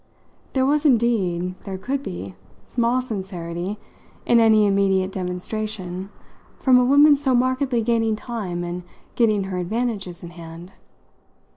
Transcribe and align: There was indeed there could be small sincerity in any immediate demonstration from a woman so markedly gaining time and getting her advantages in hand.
There 0.53 0.65
was 0.65 0.83
indeed 0.83 1.53
there 1.63 1.77
could 1.77 2.01
be 2.01 2.33
small 2.65 3.01
sincerity 3.01 3.77
in 4.25 4.39
any 4.39 4.65
immediate 4.65 5.11
demonstration 5.11 6.09
from 6.57 6.79
a 6.79 6.83
woman 6.83 7.15
so 7.17 7.35
markedly 7.35 7.83
gaining 7.83 8.15
time 8.15 8.63
and 8.63 8.81
getting 9.13 9.43
her 9.43 9.59
advantages 9.59 10.23
in 10.23 10.31
hand. 10.31 10.71